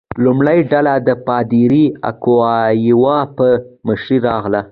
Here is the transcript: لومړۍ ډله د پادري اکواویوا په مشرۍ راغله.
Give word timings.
لومړۍ 0.23 0.59
ډله 0.71 0.93
د 1.07 1.09
پادري 1.25 1.85
اکواویوا 2.09 3.17
په 3.37 3.47
مشرۍ 3.87 4.17
راغله. 4.27 4.59